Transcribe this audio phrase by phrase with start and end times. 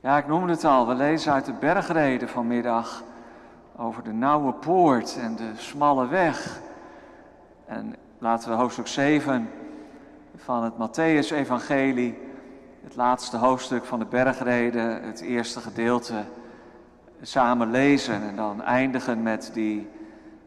[0.00, 3.02] Ja, ik noemde het al, we lezen uit de bergreden vanmiddag
[3.76, 6.60] over de nauwe poort en de smalle weg.
[7.66, 9.50] En laten we hoofdstuk 7
[10.36, 12.18] van het Matthäus-evangelie,
[12.82, 16.24] het laatste hoofdstuk van de bergreden, het eerste gedeelte,
[17.22, 19.88] samen lezen en dan eindigen met die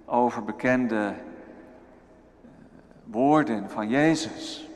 [0.06, 1.14] overbekende
[3.04, 4.71] woorden van Jezus.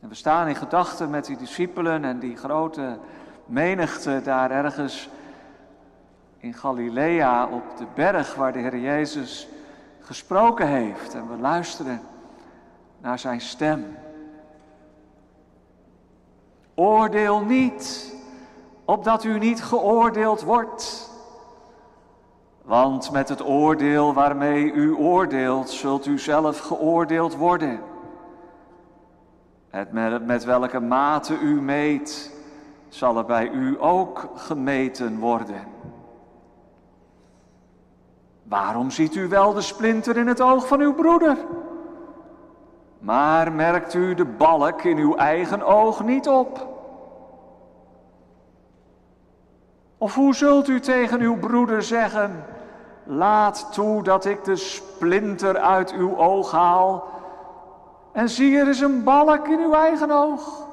[0.00, 2.98] En we staan in gedachten met die discipelen en die grote
[3.46, 5.08] menigte daar ergens
[6.38, 9.48] in Galilea op de berg waar de Heer Jezus
[10.00, 11.14] gesproken heeft.
[11.14, 12.00] En we luisteren
[12.98, 13.96] naar zijn stem.
[16.74, 18.14] Oordeel niet,
[18.84, 21.10] opdat u niet geoordeeld wordt.
[22.62, 27.89] Want met het oordeel waarmee u oordeelt, zult u zelf geoordeeld worden.
[29.70, 32.32] Het met, met welke mate u meet,
[32.88, 35.64] zal er bij u ook gemeten worden.
[38.42, 41.36] Waarom ziet u wel de splinter in het oog van uw broeder?
[42.98, 46.68] Maar merkt u de balk in uw eigen oog niet op?
[49.98, 52.44] Of hoe zult u tegen uw broeder zeggen:
[53.04, 57.04] Laat toe dat ik de splinter uit uw oog haal,
[58.12, 60.66] en zie er is een balk in uw eigen oog?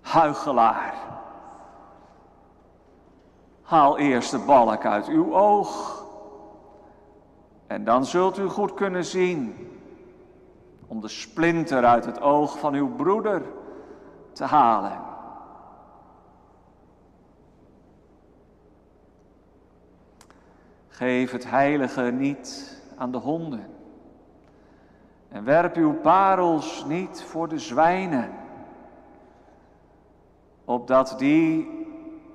[0.00, 0.94] Huigelaar.
[3.62, 6.04] Haal eerst de balk uit uw oog.
[7.66, 9.68] En dan zult u goed kunnen zien
[10.86, 13.42] om de splinter uit het oog van uw broeder
[14.32, 15.06] te halen.
[20.88, 23.77] Geef het heilige niet aan de honden.
[25.28, 28.30] En werp uw parels niet voor de zwijnen,
[30.64, 31.76] opdat die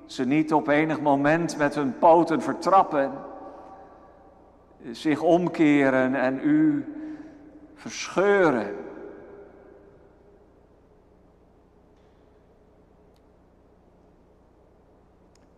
[0.06, 3.12] ze niet op enig moment met hun poten vertrappen,
[4.90, 6.84] zich omkeren en u
[7.74, 8.76] verscheuren.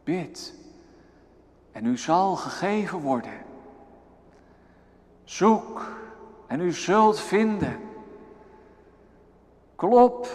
[0.05, 0.55] Bid
[1.73, 3.45] en u zal gegeven worden.
[5.25, 6.06] Zoek
[6.47, 7.81] en u zult vinden.
[9.77, 10.29] Klop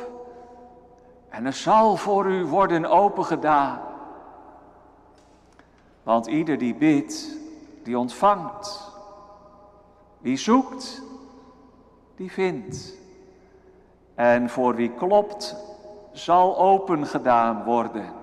[1.29, 3.79] en er zal voor u worden opengedaan.
[6.03, 7.37] Want ieder die bidt,
[7.83, 8.91] die ontvangt.
[10.17, 11.01] Wie zoekt,
[12.15, 12.93] die vindt.
[14.15, 15.55] En voor wie klopt,
[16.11, 18.13] zal open gedaan worden.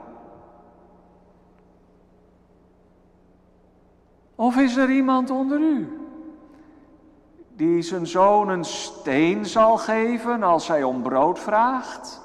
[4.34, 5.97] Of is er iemand onder u
[7.58, 12.20] die zijn zoon een steen zal geven als hij om brood vraagt?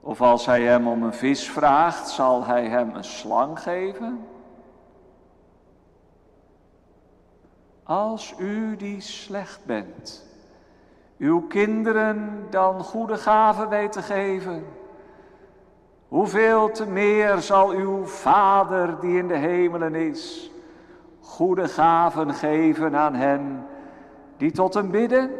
[0.00, 4.26] Of als hij hem om een vis vraagt, zal hij hem een slang geven?
[7.82, 10.26] Als u die slecht bent,
[11.18, 14.66] uw kinderen dan goede gaven weet te geven,
[16.08, 20.50] hoeveel te meer zal uw Vader die in de hemelen is,
[21.26, 23.66] goede gaven geven aan hen
[24.36, 25.30] die tot hem bidden?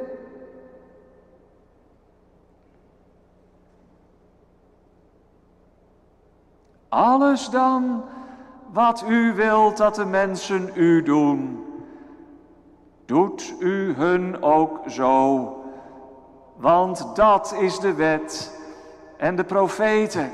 [6.89, 8.05] Alles dan
[8.73, 11.65] wat u wilt dat de mensen u doen,
[13.05, 15.51] doet u hun ook zo,
[16.57, 18.61] want dat is de wet
[19.17, 20.31] en de profeten.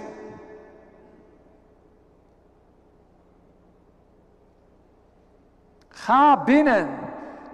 [6.03, 6.99] Ga binnen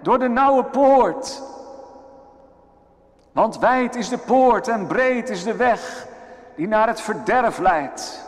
[0.01, 1.41] door de nauwe poort.
[3.31, 6.07] Want wijd is de poort en breed is de weg
[6.55, 8.25] die naar het verderf leidt.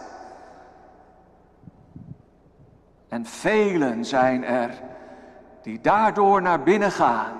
[3.07, 4.81] En velen zijn er
[5.61, 7.37] die daardoor naar binnen gaan.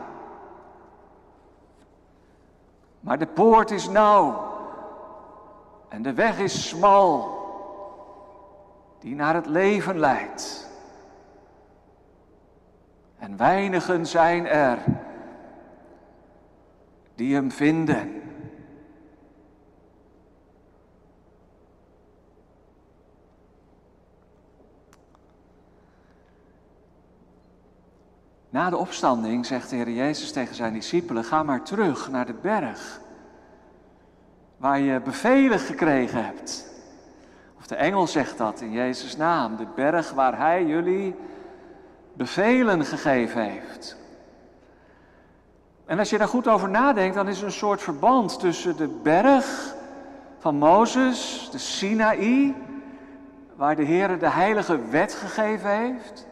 [2.99, 4.53] Maar de poort is nauw
[5.89, 7.39] en de weg is smal
[8.99, 10.70] die naar het leven leidt.
[13.21, 14.77] En weinigen zijn er
[17.15, 18.21] die hem vinden.
[28.49, 32.33] Na de opstanding zegt de Heer Jezus tegen zijn discipelen: Ga maar terug naar de
[32.41, 33.01] berg
[34.57, 36.71] waar je bevelen gekregen hebt.
[37.57, 41.15] Of de engel zegt dat in Jezus' naam, de berg waar Hij jullie
[42.21, 43.97] bevelen gegeven heeft.
[45.85, 48.87] En als je daar goed over nadenkt, dan is er een soort verband tussen de
[48.87, 49.75] berg
[50.39, 52.55] van Mozes, de Sinaï,
[53.55, 56.27] waar de Heer de heilige wet gegeven heeft,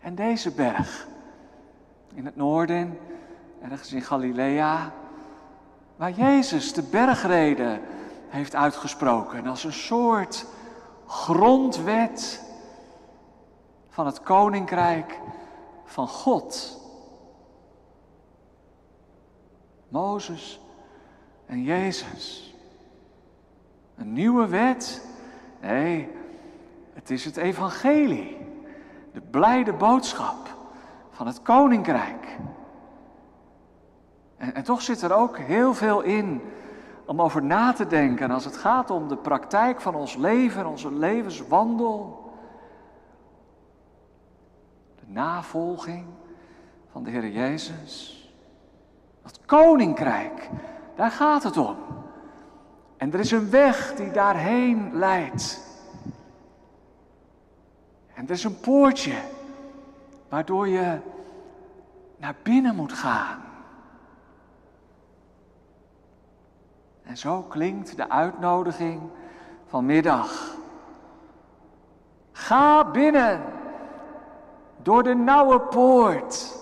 [0.00, 1.06] en deze berg
[2.14, 2.98] in het noorden,
[3.62, 4.92] ergens in Galilea,
[5.96, 7.80] waar Jezus de bergreden
[8.28, 10.46] heeft uitgesproken als een soort
[11.06, 12.43] grondwet
[13.94, 15.20] van het koninkrijk
[15.84, 16.80] van God.
[19.88, 20.60] Mozes
[21.46, 22.54] en Jezus.
[23.96, 25.08] Een nieuwe wet?
[25.60, 26.08] Nee,
[26.92, 28.36] het is het evangelie.
[29.12, 30.56] De blijde boodschap
[31.10, 32.36] van het koninkrijk.
[34.36, 36.42] En, en toch zit er ook heel veel in
[37.04, 40.92] om over na te denken als het gaat om de praktijk van ons leven, onze
[40.92, 42.23] levenswandel.
[45.06, 46.06] Navolging
[46.90, 48.22] van de Heer Jezus.
[49.22, 50.50] Dat koninkrijk,
[50.96, 51.76] daar gaat het om.
[52.96, 55.62] En er is een weg die daarheen leidt.
[58.14, 59.16] En er is een poortje
[60.28, 60.98] waardoor je
[62.16, 63.42] naar binnen moet gaan.
[67.02, 69.00] En zo klinkt de uitnodiging
[69.66, 70.56] vanmiddag.
[72.32, 73.42] Ga binnen
[74.84, 76.56] door de nauwe poort.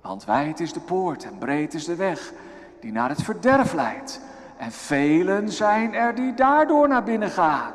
[0.00, 2.32] Want wijd is de poort en breed is de weg
[2.80, 4.20] die naar het verderf leidt.
[4.56, 7.72] En velen zijn er die daardoor naar binnen gaan.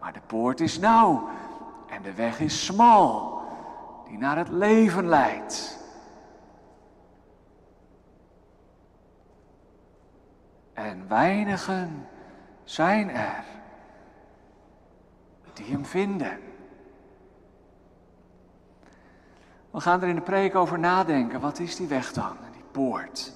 [0.00, 1.28] Maar de poort is nauw
[1.88, 3.42] en de weg is smal
[4.08, 5.78] die naar het leven leidt.
[10.72, 12.08] En weinigen
[12.64, 13.44] zijn er
[15.52, 16.38] die hem vinden.
[19.70, 21.40] We gaan er in de preek over nadenken.
[21.40, 23.32] Wat is die weg dan, die poort?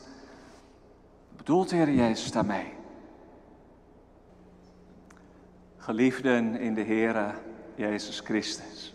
[1.29, 2.73] Wat bedoelt de Heer Jezus daarmee?
[5.77, 7.31] Geliefden in de Heere
[7.75, 8.95] Jezus Christus.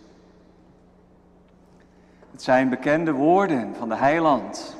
[2.31, 4.77] Het zijn bekende woorden van de heiland.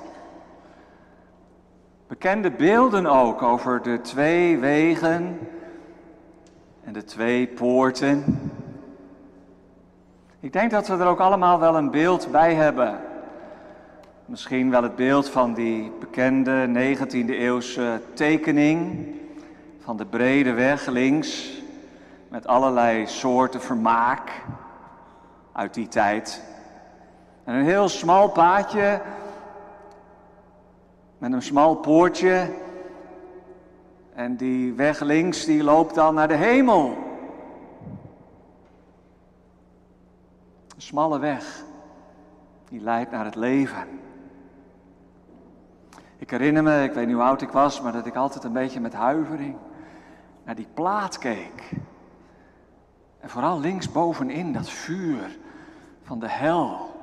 [2.07, 5.39] Bekende beelden ook over de twee wegen
[6.83, 8.48] en de twee poorten.
[10.41, 12.99] Ik denk dat we er ook allemaal wel een beeld bij hebben.
[14.25, 19.07] Misschien wel het beeld van die bekende 19e eeuwse tekening
[19.79, 21.61] van de brede weg links
[22.27, 24.31] met allerlei soorten vermaak
[25.51, 26.43] uit die tijd.
[27.43, 29.01] En een heel smal paadje
[31.17, 32.53] met een smal poortje.
[34.13, 37.08] En die weg links die loopt dan naar de hemel.
[40.79, 41.63] Een smalle weg
[42.69, 43.87] die leidt naar het leven.
[46.17, 48.53] Ik herinner me, ik weet niet hoe oud ik was, maar dat ik altijd een
[48.53, 49.55] beetje met huivering
[50.43, 51.71] naar die plaat keek.
[53.19, 55.37] En vooral links bovenin dat vuur
[56.03, 56.93] van de hel.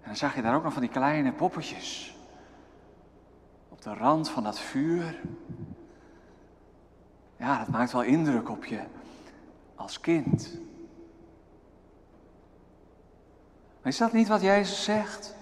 [0.00, 2.16] En dan zag je daar ook nog van die kleine poppetjes.
[3.68, 5.20] Op de rand van dat vuur.
[7.36, 8.80] Ja, dat maakt wel indruk op je
[9.82, 10.58] als kind.
[13.82, 15.34] Is dat niet wat Jezus zegt?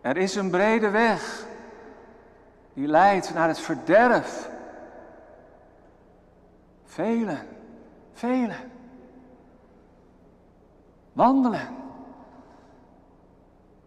[0.00, 1.46] Er is een brede weg
[2.72, 4.50] die leidt naar het verderf.
[6.84, 7.46] Velen,
[8.12, 8.70] velen
[11.12, 11.76] wandelen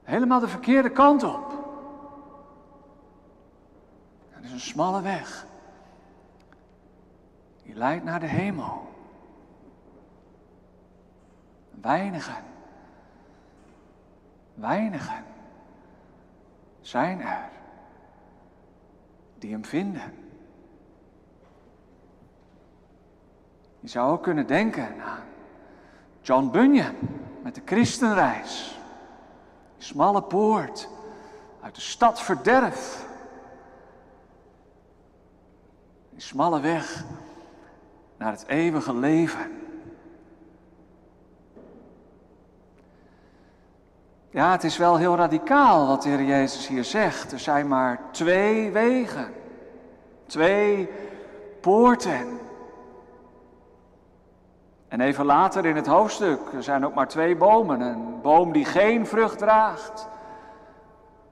[0.04, 1.52] helemaal de verkeerde kant op.
[4.30, 5.50] Het is een smalle weg.
[7.64, 8.90] Die leidt naar de hemel.
[11.82, 12.44] Weinigen,
[14.54, 15.24] weinigen
[16.82, 17.50] zijn er
[19.38, 20.14] die hem vinden.
[23.80, 25.24] Je zou ook kunnen denken aan
[26.22, 26.96] John Bunyan
[27.44, 28.80] met de christenreis.
[29.78, 30.90] Die smalle poort
[31.62, 33.08] uit de stad verderf.
[36.10, 37.04] Die smalle weg
[38.22, 39.52] naar het eeuwige leven.
[44.30, 47.32] Ja, het is wel heel radicaal wat de Heer Jezus hier zegt.
[47.32, 49.34] Er zijn maar twee wegen,
[50.26, 50.90] twee
[51.62, 52.40] poorten.
[54.88, 57.82] En even later in het hoofdstuk, er zijn ook maar twee bomen.
[57.82, 60.08] Een boom die geen vrucht draagt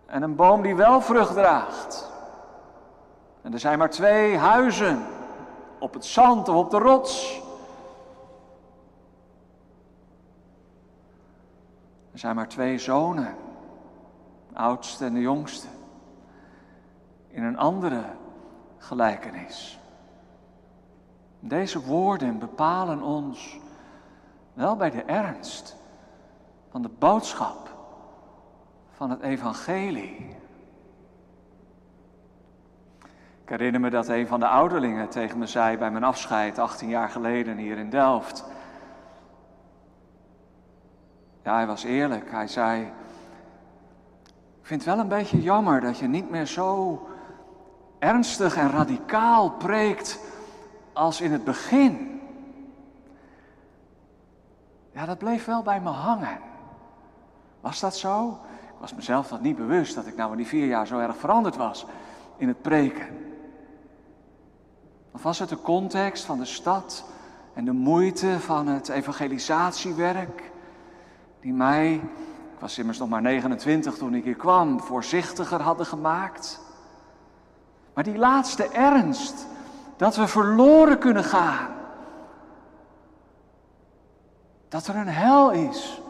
[0.05, 2.12] en een boom die wel vrucht draagt.
[3.41, 5.05] En er zijn maar twee huizen,
[5.79, 7.41] op het zand of op de rots.
[12.12, 13.36] Er zijn maar twee zonen,
[14.50, 15.67] de oudste en de jongste.
[17.27, 18.03] In een andere
[18.77, 19.79] gelijkenis.
[21.39, 23.59] Deze woorden bepalen ons
[24.53, 25.75] wel bij de ernst
[26.69, 27.69] van de boodschap
[28.91, 30.36] van het evangelie.
[33.50, 36.89] Ik herinner me dat een van de ouderlingen tegen me zei bij mijn afscheid 18
[36.89, 38.46] jaar geleden hier in Delft.
[41.44, 42.32] Ja, hij was eerlijk.
[42.32, 42.82] Hij zei:
[44.60, 47.08] Ik vind het wel een beetje jammer dat je niet meer zo
[48.00, 50.20] ernstig en radicaal preekt
[50.94, 52.22] als in het begin.
[54.91, 56.39] Ja, dat bleef wel bij me hangen.
[57.62, 58.39] Was dat zo?
[58.68, 61.18] Ik was mezelf dat niet bewust dat ik nou in die vier jaar zo erg
[61.18, 61.86] veranderd was
[62.38, 63.27] in het preken.
[65.20, 67.04] Of was het de context van de stad
[67.54, 70.52] en de moeite van het evangelisatiewerk
[71.40, 76.60] die mij, ik was immers nog maar 29 toen ik hier kwam, voorzichtiger hadden gemaakt?
[77.94, 79.48] Maar die laatste ernst,
[79.98, 81.68] dat we verloren kunnen gaan.
[84.70, 86.02] Dat er een hel is.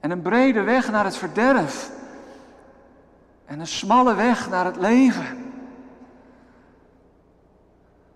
[0.00, 1.90] En een brede weg naar het verderf.
[3.44, 5.43] En een smalle weg naar het leven.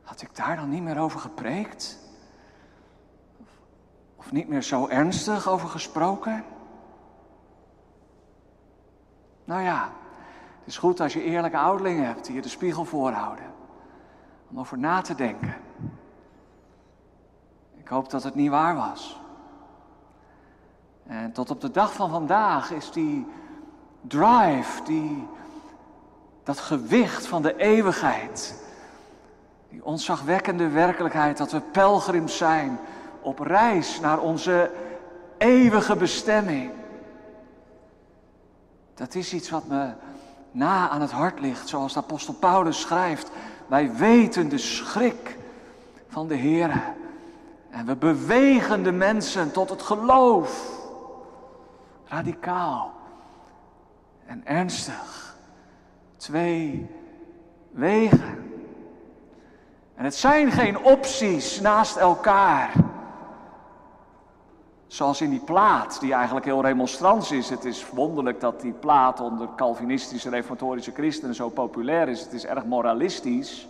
[0.08, 1.98] Had ik daar dan niet meer over gepreekt?
[4.16, 6.44] Of niet meer zo ernstig over gesproken?
[9.44, 9.90] Nou ja,
[10.58, 13.44] het is goed als je eerlijke ouderlingen hebt die je de spiegel voorhouden.
[14.50, 15.54] Om over na te denken.
[17.76, 19.20] Ik hoop dat het niet waar was.
[21.06, 23.26] En tot op de dag van vandaag is die
[24.00, 25.26] drive, die,
[26.42, 28.66] dat gewicht van de eeuwigheid,
[29.68, 32.78] die onzagwekkende werkelijkheid dat we pelgrims zijn
[33.20, 34.70] op reis naar onze
[35.38, 36.70] eeuwige bestemming.
[38.94, 39.92] Dat is iets wat me
[40.50, 43.30] na aan het hart ligt, zoals de apostel Paulus schrijft.
[43.66, 45.36] Wij weten de schrik
[46.08, 46.82] van de Heer.
[47.70, 50.76] En we bewegen de mensen tot het geloof.
[52.04, 52.92] Radicaal
[54.26, 55.36] en ernstig.
[56.16, 56.90] Twee
[57.70, 58.47] wegen.
[59.98, 62.72] En het zijn geen opties naast elkaar.
[64.86, 67.50] Zoals in die plaat, die eigenlijk heel remonstrants is.
[67.50, 72.20] Het is wonderlijk dat die plaat onder Calvinistische reformatorische christenen zo populair is.
[72.20, 73.68] Het is erg moralistisch,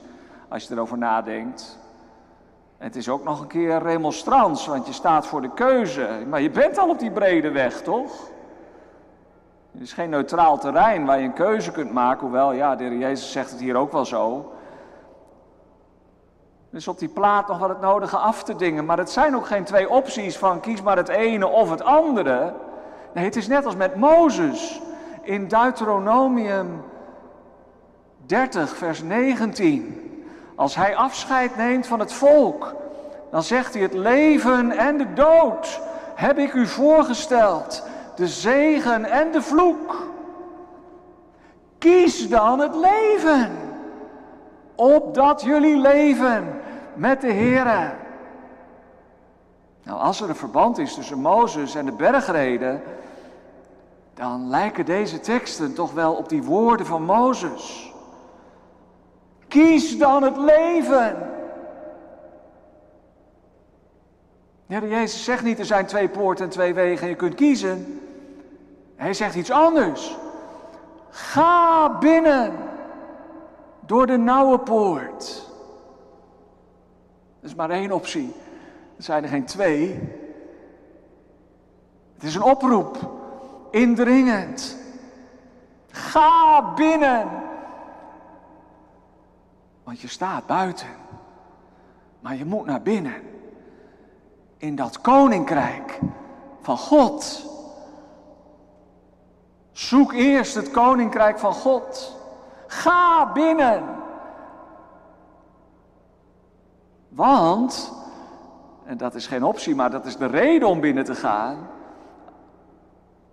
[0.48, 1.78] als je erover nadenkt.
[2.78, 6.08] het is ook nog een keer remonstrans, want je staat voor de keuze.
[6.28, 8.30] Maar je bent al op die brede weg, toch?
[9.72, 12.20] Het is geen neutraal terrein waar je een keuze kunt maken.
[12.20, 14.52] Hoewel, ja, de heer Jezus zegt het hier ook wel zo.
[16.70, 18.84] Dus op die plaat nog wel het nodige af te dingen.
[18.84, 22.52] Maar het zijn ook geen twee opties van kies maar het ene of het andere.
[23.12, 24.80] Nee, het is net als met Mozes
[25.22, 26.82] in Deuteronomium
[28.26, 30.02] 30, vers 19.
[30.54, 32.74] Als hij afscheid neemt van het volk,
[33.30, 35.80] dan zegt hij: Het leven en de dood
[36.14, 37.82] heb ik u voorgesteld,
[38.16, 40.06] de zegen en de vloek.
[41.78, 43.67] Kies dan het leven,
[44.80, 46.60] opdat jullie leven
[46.94, 47.64] met de Heer.
[49.82, 52.82] Nou, als er een verband is tussen Mozes en de bergreden,
[54.14, 57.92] dan lijken deze teksten toch wel op die woorden van Mozes.
[59.48, 61.16] Kies dan het leven.
[64.66, 68.00] Ja, Jezus zegt niet er zijn twee poorten en twee wegen en je kunt kiezen.
[68.96, 70.16] Hij zegt iets anders.
[71.10, 72.67] Ga binnen
[73.88, 75.46] door de nauwe poort.
[77.40, 78.34] Dat is maar één optie.
[78.96, 80.00] Er zijn er geen twee.
[82.14, 83.10] Het is een oproep.
[83.70, 84.76] Indringend.
[85.90, 87.28] Ga binnen.
[89.84, 90.88] Want je staat buiten.
[92.20, 93.22] Maar je moet naar binnen.
[94.56, 95.98] In dat koninkrijk
[96.60, 97.44] van God.
[99.72, 102.17] Zoek eerst het koninkrijk van God.
[102.68, 103.96] Ga binnen.
[107.08, 107.92] Want,
[108.84, 111.68] en dat is geen optie, maar dat is de reden om binnen te gaan.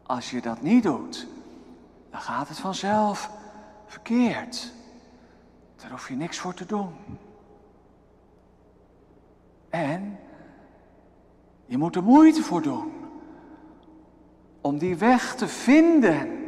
[0.03, 1.27] Als je dat niet doet,
[2.11, 3.29] dan gaat het vanzelf
[3.85, 4.73] verkeerd.
[5.75, 6.93] Daar hoef je niks voor te doen.
[9.69, 10.19] En
[11.65, 12.93] je moet er moeite voor doen
[14.61, 16.43] om die weg te vinden.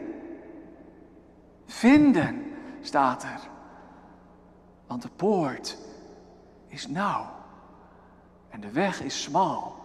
[1.65, 2.46] Vinden
[2.87, 3.39] staat er.
[4.87, 5.77] Want de poort
[6.67, 7.25] is nauw
[8.49, 9.75] en de weg is smal.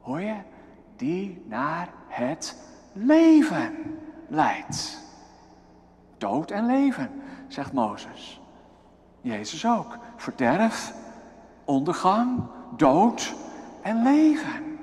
[0.00, 0.36] Hoor je?
[1.00, 2.56] die naar het
[2.92, 4.98] leven leidt.
[6.18, 8.40] Dood en leven, zegt Mozes.
[9.20, 9.98] Jezus ook.
[10.16, 10.94] Verderf,
[11.64, 12.42] ondergang,
[12.76, 13.34] dood
[13.82, 14.78] en leven.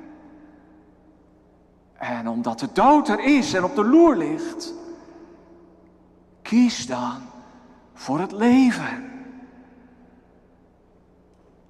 [1.94, 4.74] En omdat de dood er is en op de loer ligt,
[6.48, 7.22] kies dan
[7.94, 9.12] voor het leven.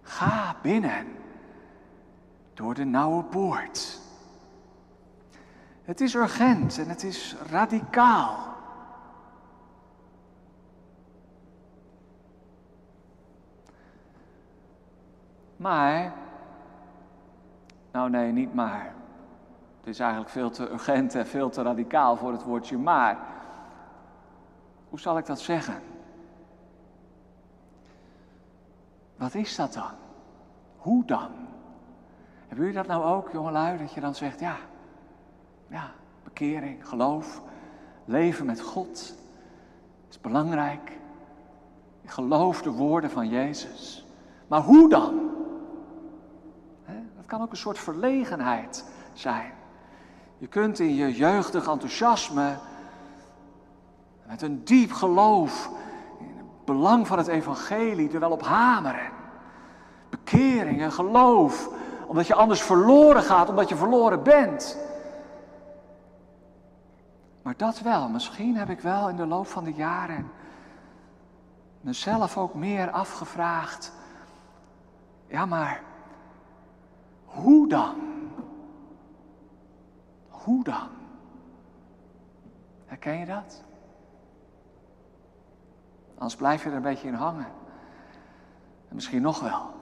[0.01, 1.07] Ga binnen
[2.53, 3.99] door de nauwe poort.
[5.83, 8.55] Het is urgent en het is radicaal.
[15.55, 16.13] Maar,
[17.91, 18.93] nou nee, niet maar.
[19.79, 23.36] Het is eigenlijk veel te urgent en veel te radicaal voor het woordje maar.
[24.89, 25.81] Hoe zal ik dat zeggen?
[29.17, 29.91] Wat is dat dan?
[30.77, 31.31] Hoe dan?
[32.47, 34.55] Hebben jullie dat nou ook, jongelui, dat je dan zegt, ja,
[35.67, 35.91] ja,
[36.23, 37.41] bekering, geloof,
[38.05, 39.15] leven met God,
[40.09, 40.97] is belangrijk.
[42.01, 44.05] Ik geloof de woorden van Jezus.
[44.47, 45.27] Maar hoe dan?
[47.15, 49.51] Dat kan ook een soort verlegenheid zijn.
[50.37, 52.55] Je kunt in je jeugdig enthousiasme,
[54.27, 55.69] met een diep geloof
[56.19, 59.09] in het belang van het evangelie, er wel op hameren.
[60.09, 61.69] Bekering en geloof,
[62.07, 64.77] omdat je anders verloren gaat, omdat je verloren bent.
[67.41, 70.31] Maar dat wel, misschien heb ik wel in de loop van de jaren
[71.81, 73.93] mezelf ook meer afgevraagd.
[75.27, 75.81] Ja, maar
[77.25, 77.95] hoe dan?
[80.29, 80.87] Hoe dan?
[82.85, 83.65] Herken je dat?
[86.17, 87.47] Anders blijf je er een beetje in hangen.
[88.89, 89.75] En misschien nog wel.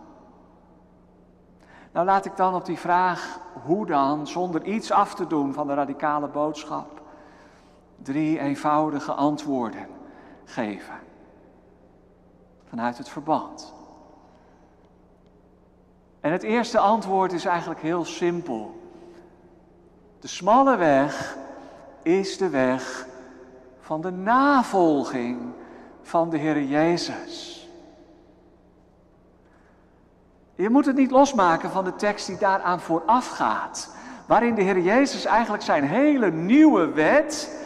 [1.91, 5.67] Nou laat ik dan op die vraag, hoe dan, zonder iets af te doen van
[5.67, 7.01] de radicale boodschap,
[8.01, 9.87] drie eenvoudige antwoorden
[10.45, 10.95] geven.
[12.69, 13.73] Vanuit het verband.
[16.19, 18.79] En het eerste antwoord is eigenlijk heel simpel.
[20.19, 21.37] De smalle weg
[22.01, 23.07] is de weg
[23.79, 25.53] van de navolging
[26.05, 27.67] van de Heer Jezus.
[30.55, 33.95] Je moet het niet losmaken van de tekst die daaraan vooraf gaat,
[34.27, 37.59] waarin de Heer Jezus eigenlijk zijn hele nieuwe wet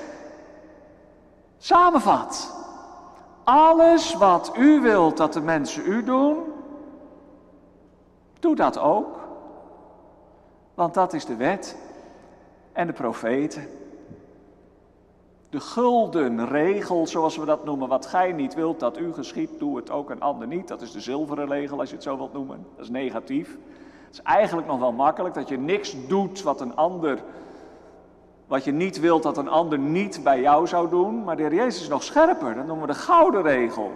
[1.58, 2.58] samenvat.
[3.43, 6.38] Alles wat u wilt dat de mensen u doen,
[8.39, 9.19] doe dat ook.
[10.73, 11.78] Want dat is de wet
[12.73, 13.79] en de profeten.
[15.50, 19.76] De gulden regel, zoals we dat noemen, wat gij niet wilt dat u geschiet, doe
[19.76, 20.68] het ook een ander niet.
[20.68, 22.66] Dat is de zilveren regel, als je het zo wilt noemen.
[22.76, 23.58] Dat is negatief.
[24.06, 27.24] Het is eigenlijk nog wel makkelijk dat je niks doet wat een ander,
[28.48, 31.24] wat je niet wilt dat een ander niet bij jou zou doen.
[31.24, 33.92] Maar de Heer Jezus is nog scherper, dat noemen we de gouden regel.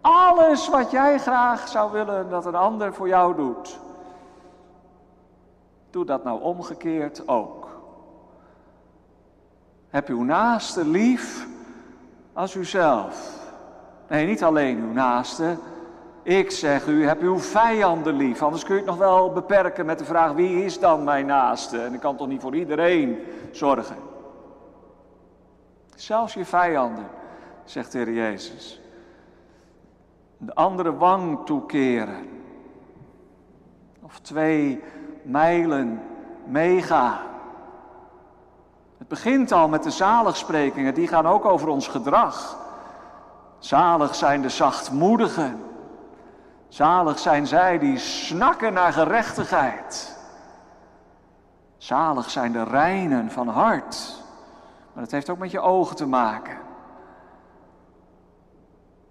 [0.00, 3.78] Alles wat jij graag zou willen dat een ander voor jou doet,
[5.90, 7.57] doe dat nou omgekeerd ook.
[9.88, 11.46] Heb uw naaste lief
[12.32, 13.36] als uzelf.
[14.08, 15.56] Nee, niet alleen uw naaste.
[16.22, 18.42] Ik zeg u, heb uw vijanden lief.
[18.42, 21.80] Anders kun je het nog wel beperken met de vraag: wie is dan mijn naaste?
[21.80, 23.18] En ik kan toch niet voor iedereen
[23.50, 23.96] zorgen.
[25.94, 27.06] Zelfs je vijanden,
[27.64, 28.80] zegt de Heer Jezus.
[30.36, 32.28] De andere wang toekeren.
[34.02, 34.82] Of twee
[35.22, 36.02] mijlen
[36.46, 37.20] meegaan.
[39.08, 42.56] Begint al met de zaligsprekingen, die gaan ook over ons gedrag.
[43.58, 45.64] Zalig zijn de zachtmoedigen.
[46.68, 50.16] Zalig zijn zij die snakken naar gerechtigheid.
[51.76, 54.22] Zalig zijn de reinen van hart.
[54.92, 56.58] Maar dat heeft ook met je ogen te maken.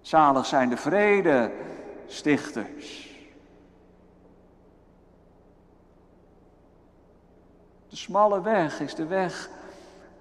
[0.00, 1.52] Zalig zijn de vrede
[2.06, 3.08] stichters.
[7.88, 9.48] De smalle weg is de weg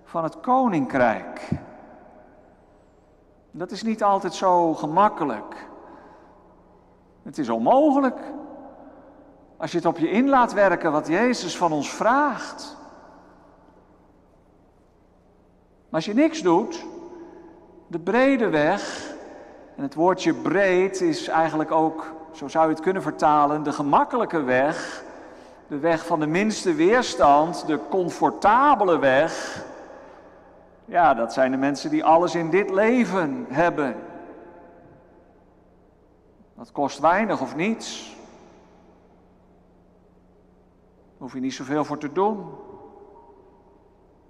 [0.08, 1.50] van het koninkrijk.
[3.52, 5.68] Dat is niet altijd zo gemakkelijk.
[7.24, 8.20] Het is onmogelijk.
[9.58, 12.78] Als je het op je in laat werken wat Jezus van ons vraagt.
[15.90, 16.86] Maar als je niks doet,
[17.88, 19.14] de brede weg,
[19.76, 24.42] en het woordje breed is eigenlijk ook, zo zou je het kunnen vertalen, de gemakkelijke
[24.42, 25.04] weg,
[25.68, 29.66] de weg van de minste weerstand, de comfortabele weg,
[30.88, 33.96] ja, dat zijn de mensen die alles in dit leven hebben.
[36.56, 38.16] Dat kost weinig of niets.
[41.18, 42.46] hoef je niet zoveel voor te doen.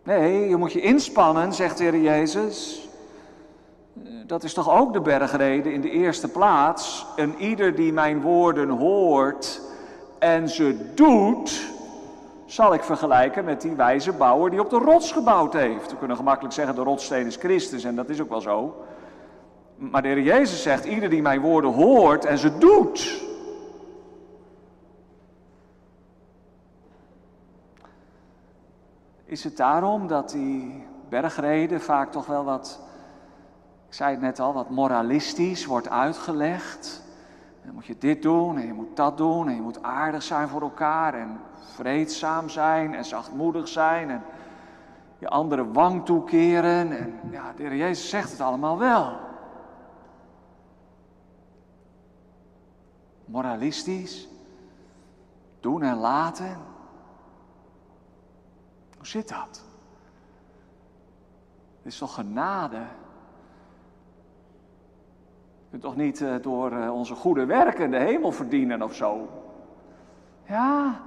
[0.04, 2.88] Nee, je moet je inspannen, zegt de Heer Jezus.
[4.26, 7.06] Dat is toch ook de bergrede in de eerste plaats.
[7.16, 9.62] En ieder die mijn woorden hoort
[10.20, 11.72] en ze doet,
[12.48, 15.92] zal ik vergelijken met die wijze bouwer die op de rots gebouwd heeft.
[15.92, 18.86] We kunnen gemakkelijk zeggen de rotssteen is Christus en dat is ook wel zo.
[19.76, 23.26] Maar de Heer Jezus zegt, ieder die mijn woorden hoort en ze doet.
[29.26, 32.80] Is het daarom dat die bergreden vaak toch wel wat,
[33.88, 37.07] ik zei het net al, wat moralistisch wordt uitgelegd?
[37.68, 40.48] Dan moet je dit doen en je moet dat doen en je moet aardig zijn
[40.48, 41.40] voor elkaar en
[41.76, 44.24] vreedzaam zijn en zachtmoedig zijn en
[45.18, 46.92] je andere wang toekeren.
[46.98, 49.20] En ja, de Heer Jezus zegt het allemaal wel.
[53.26, 54.28] Moralistisch,
[55.60, 56.58] doen en laten.
[58.98, 59.64] Hoe zit dat?
[61.78, 62.82] Het is toch genade?
[65.68, 69.28] Je kunt toch niet uh, door uh, onze goede werken de hemel verdienen of zo?
[70.46, 71.00] Ja,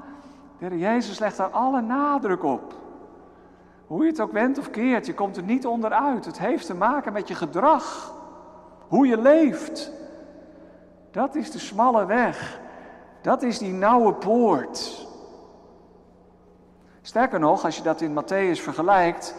[0.59, 2.75] de Heer Jezus legt daar alle nadruk op.
[3.87, 6.25] Hoe je het ook wendt of keert, je komt er niet onderuit.
[6.25, 8.15] Het heeft te maken met je gedrag.
[8.89, 9.93] Hoe je leeft.
[11.11, 12.61] Dat is de smalle weg.
[13.21, 15.07] Dat is die nauwe poort.
[17.03, 19.35] Sterker nog, als je dat in Matthäus vergelijkt,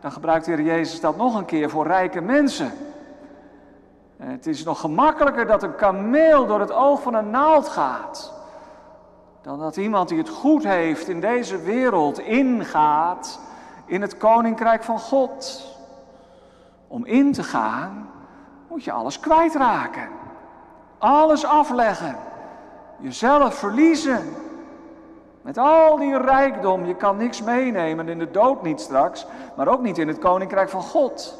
[0.00, 2.72] dan gebruikt de Heer Jezus dat nog een keer voor rijke mensen.
[4.20, 8.32] Het is nog gemakkelijker dat een kameel door het oog van een naald gaat,
[9.42, 13.40] dan dat iemand die het goed heeft in deze wereld ingaat
[13.86, 15.66] in het koninkrijk van God.
[16.88, 18.10] Om in te gaan
[18.68, 20.08] moet je alles kwijtraken,
[20.98, 22.16] alles afleggen,
[22.98, 24.34] jezelf verliezen.
[25.42, 29.80] Met al die rijkdom, je kan niks meenemen in de dood niet straks, maar ook
[29.80, 31.38] niet in het koninkrijk van God.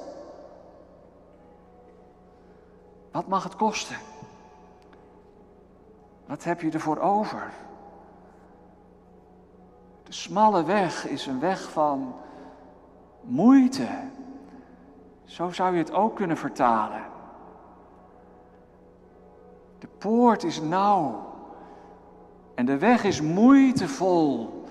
[3.11, 3.97] Wat mag het kosten?
[6.27, 7.53] Wat heb je ervoor over?
[10.03, 12.15] De smalle weg is een weg van
[13.21, 13.89] moeite.
[15.25, 17.03] Zo zou je het ook kunnen vertalen.
[19.79, 21.29] De poort is nauw.
[22.55, 24.65] En de weg is moeitevol.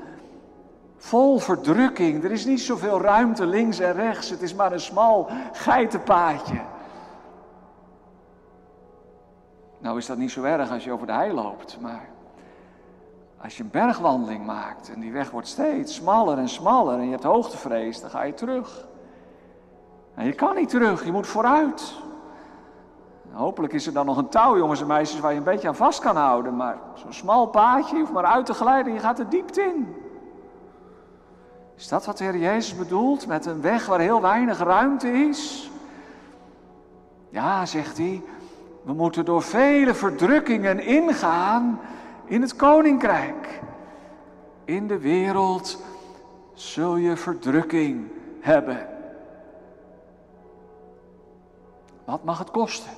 [0.98, 2.24] Vol verdrukking.
[2.24, 4.30] Er is niet zoveel ruimte links en rechts.
[4.30, 6.62] Het is maar een smal geitenpaadje.
[9.80, 12.10] Nou is dat niet zo erg als je over de hei loopt, maar
[13.42, 17.12] als je een bergwandeling maakt en die weg wordt steeds smaller en smaller en je
[17.12, 18.88] hebt hoogtevrees, dan ga je terug.
[20.16, 21.94] En je kan niet terug, je moet vooruit.
[23.32, 25.76] Hopelijk is er dan nog een touw, jongens en meisjes, waar je een beetje aan
[25.76, 26.56] vast kan houden.
[26.56, 29.62] Maar zo'n smal paadje, je hoeft maar uit te glijden en je gaat er diepte
[29.62, 29.96] in.
[31.76, 35.72] Is dat wat de Heer Jezus bedoelt met een weg waar heel weinig ruimte is?
[37.30, 38.24] Ja, zegt hij,
[38.90, 41.80] we moeten door vele verdrukkingen ingaan
[42.26, 43.62] in het koninkrijk.
[44.64, 45.82] In de wereld
[46.54, 48.08] zul je verdrukking
[48.40, 48.88] hebben.
[52.06, 52.92] Wat mag het kosten?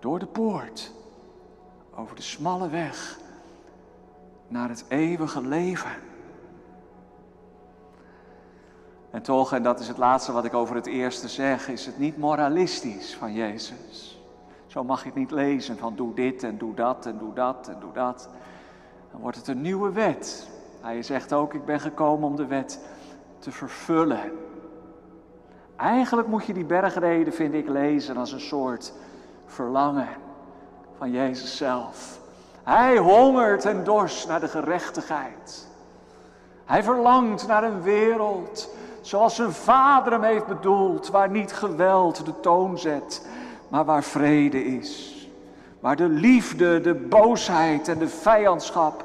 [0.00, 0.92] door de poort,
[1.94, 3.18] over de smalle weg
[4.48, 5.90] naar het eeuwige leven.
[9.10, 11.98] En toch, en dat is het laatste wat ik over het eerste zeg, is het
[11.98, 14.19] niet moralistisch van Jezus.
[14.70, 17.76] Zo mag het niet lezen van doe dit en doe dat en doe dat en
[17.80, 18.28] doe dat.
[19.10, 20.48] Dan wordt het een nieuwe wet.
[20.80, 22.80] Hij zegt ook, ik ben gekomen om de wet
[23.38, 24.32] te vervullen.
[25.76, 28.92] Eigenlijk moet je die bergreden, vind ik, lezen als een soort
[29.46, 30.08] verlangen
[30.98, 32.20] van Jezus zelf.
[32.62, 35.68] Hij hongert en dorst naar de gerechtigheid.
[36.64, 42.40] Hij verlangt naar een wereld zoals zijn vader hem heeft bedoeld, waar niet geweld de
[42.40, 43.26] toon zet,
[43.70, 45.14] maar waar vrede is.
[45.80, 49.04] Waar de liefde, de boosheid en de vijandschap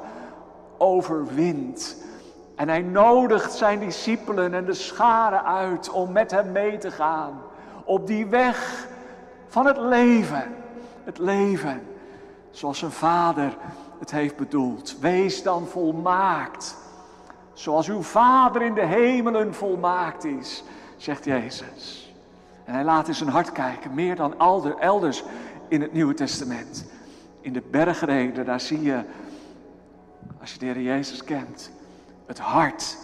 [0.78, 2.04] overwint.
[2.54, 7.42] En hij nodigt zijn discipelen en de scharen uit om met hem mee te gaan
[7.84, 8.86] op die weg
[9.48, 10.44] van het leven.
[11.04, 11.82] Het leven
[12.50, 13.56] zoals een vader
[13.98, 14.96] het heeft bedoeld.
[15.00, 16.76] Wees dan volmaakt.
[17.52, 20.64] Zoals uw vader in de hemelen volmaakt is,
[20.96, 22.05] zegt Jezus.
[22.66, 24.38] En hij laat in zijn hart kijken, meer dan
[24.78, 25.24] elders
[25.68, 26.86] in het Nieuwe Testament.
[27.40, 29.04] In de bergreden, daar zie je,
[30.40, 31.70] als je de Heer Jezus kent,
[32.26, 32.96] het hart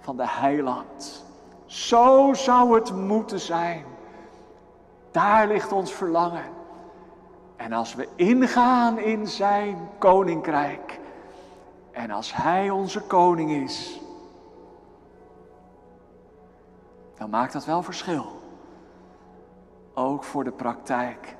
[0.00, 1.24] van de heiland.
[1.66, 3.84] Zo zou het moeten zijn.
[5.10, 6.44] Daar ligt ons verlangen.
[7.56, 10.98] En als we ingaan in zijn koninkrijk
[11.90, 14.00] En als Hij onze koning is,
[17.18, 18.35] dan maakt dat wel verschil.
[19.98, 21.36] Ook voor de praktijk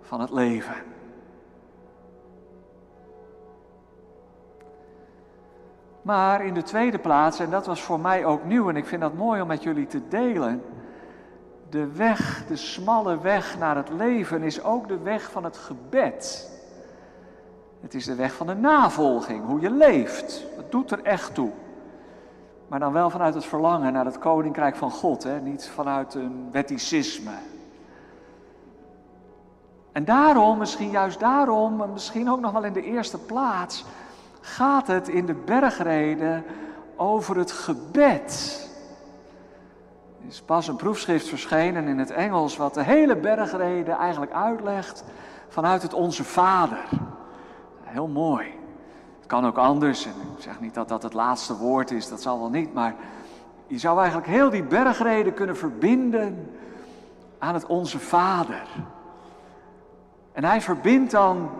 [0.00, 0.74] van het leven.
[6.02, 9.00] Maar in de tweede plaats, en dat was voor mij ook nieuw en ik vind
[9.00, 10.62] dat mooi om met jullie te delen.
[11.68, 16.50] De weg, de smalle weg naar het leven is ook de weg van het gebed.
[17.80, 20.46] Het is de weg van de navolging, hoe je leeft.
[20.56, 21.50] Dat doet er echt toe.
[22.68, 25.40] Maar dan wel vanuit het verlangen naar het koninkrijk van God, hè?
[25.40, 27.32] niet vanuit een wetticisme.
[29.92, 33.84] En daarom, misschien juist daarom, en misschien ook nog wel in de eerste plaats,
[34.40, 36.44] gaat het in de bergreden
[36.96, 38.68] over het gebed.
[40.22, 45.04] Er is pas een proefschrift verschenen in het Engels wat de hele bergreden eigenlijk uitlegt
[45.48, 46.84] vanuit het Onze Vader.
[47.82, 48.46] Heel mooi.
[49.18, 50.06] Het kan ook anders.
[50.06, 52.74] Ik zeg niet dat dat het laatste woord is, dat zal wel niet.
[52.74, 52.94] Maar
[53.66, 56.50] je zou eigenlijk heel die bergreden kunnen verbinden
[57.38, 58.62] aan het Onze Vader.
[60.32, 61.50] En hij verbindt dan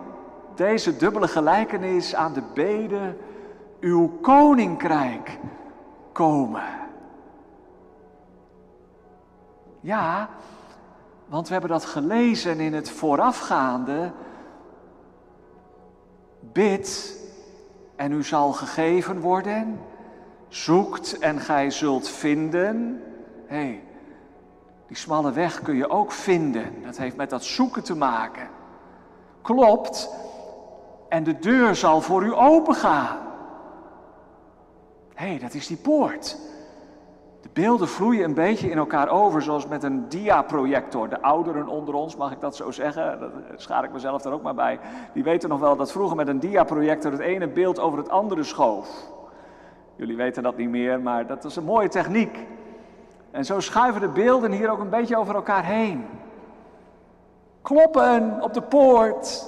[0.55, 3.15] deze dubbele gelijkenis aan de bede,
[3.79, 5.37] uw koninkrijk
[6.11, 6.79] komen.
[9.79, 10.29] Ja,
[11.27, 14.11] want we hebben dat gelezen in het voorafgaande.
[16.39, 17.19] Bid
[17.95, 19.79] en u zal gegeven worden.
[20.47, 23.03] Zoekt en gij zult vinden.
[23.45, 23.83] Hé, hey,
[24.87, 26.83] die smalle weg kun je ook vinden.
[26.83, 28.49] Dat heeft met dat zoeken te maken.
[29.41, 30.09] Klopt,
[31.09, 33.17] en de deur zal voor u opengaan.
[35.13, 36.37] Hé, hey, dat is die poort.
[37.41, 41.09] De beelden vloeien een beetje in elkaar over, zoals met een diaprojector.
[41.09, 43.19] De ouderen onder ons, mag ik dat zo zeggen?
[43.19, 44.79] Dat schaar ik mezelf daar ook maar bij.
[45.13, 48.43] Die weten nog wel dat vroeger met een diaprojector het ene beeld over het andere
[48.43, 48.87] schoof.
[49.95, 52.47] Jullie weten dat niet meer, maar dat is een mooie techniek.
[53.31, 56.05] En zo schuiven de beelden hier ook een beetje over elkaar heen.
[57.61, 59.45] Kloppen op de poort.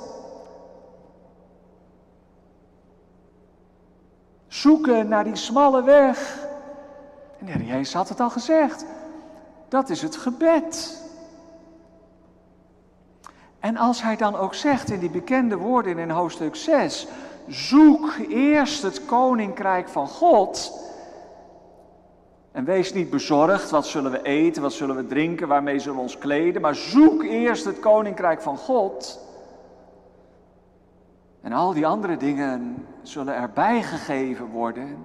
[4.47, 6.47] Zoeken naar die smalle weg.
[7.45, 8.85] En Jezus had het al gezegd.
[9.67, 11.01] Dat is het gebed.
[13.59, 17.07] En als hij dan ook zegt in die bekende woorden in hoofdstuk 6:
[17.47, 20.79] Zoek eerst het koninkrijk van God.
[22.53, 26.03] En wees niet bezorgd, wat zullen we eten, wat zullen we drinken, waarmee zullen we
[26.03, 26.61] ons kleden.
[26.61, 29.19] Maar zoek eerst het koninkrijk van God.
[31.41, 34.97] En al die andere dingen zullen erbij gegeven worden.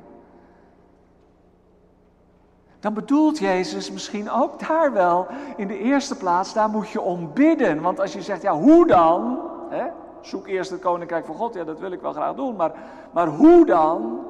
[2.81, 7.31] Dan bedoelt Jezus misschien ook daar wel in de eerste plaats, daar moet je om
[7.35, 7.83] bidden.
[7.83, 9.39] Want als je zegt, ja, hoe dan?
[9.69, 9.87] Hè?
[10.21, 12.73] Zoek eerst het koninkrijk van God, ja, dat wil ik wel graag doen, maar,
[13.13, 14.27] maar hoe dan?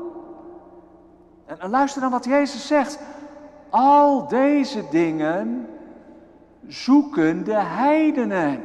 [1.49, 2.99] En, luister dan wat Jezus zegt.
[3.71, 5.69] Al deze dingen
[6.67, 8.63] zoeken de heidenen.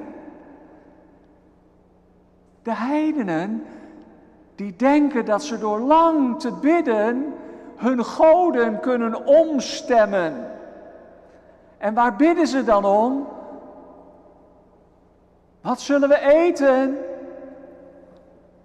[2.61, 3.65] De heidenen
[4.55, 7.33] die denken dat ze door lang te bidden
[7.75, 10.51] hun goden kunnen omstemmen.
[11.77, 13.27] En waar bidden ze dan om?
[15.61, 16.97] Wat zullen we eten?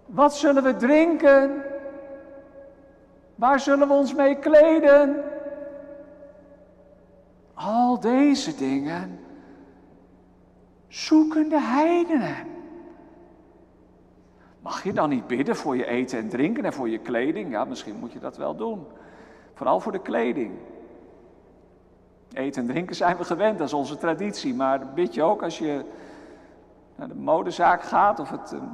[0.06, 1.62] Wat zullen we drinken?
[3.38, 5.24] Waar zullen we ons mee kleden?
[7.54, 9.20] Al deze dingen
[10.88, 12.36] zoeken de heidenen.
[14.60, 17.50] Mag je dan niet bidden voor je eten en drinken en voor je kleding?
[17.50, 18.86] Ja, misschien moet je dat wel doen.
[19.54, 20.52] Vooral voor de kleding.
[22.32, 24.54] Eten en drinken zijn we gewend, dat is onze traditie.
[24.54, 25.84] Maar bid je ook als je
[26.96, 28.72] naar de modezaak gaat of het een